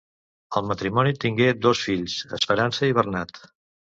[0.59, 3.41] El matrimoni tingué dos fills, Esperança i Bernat.